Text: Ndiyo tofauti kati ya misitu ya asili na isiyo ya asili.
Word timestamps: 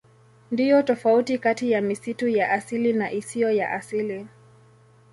Ndiyo 0.51 0.83
tofauti 0.83 1.37
kati 1.37 1.71
ya 1.71 1.81
misitu 1.81 2.27
ya 2.27 2.51
asili 2.51 2.93
na 2.93 3.11
isiyo 3.11 3.51
ya 3.51 3.71
asili. 3.71 4.27